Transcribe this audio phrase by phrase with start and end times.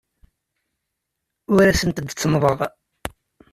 [1.55, 2.59] Ur asent-d-ttennḍeɣ.